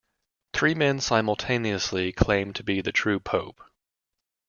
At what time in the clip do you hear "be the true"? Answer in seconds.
2.63-3.19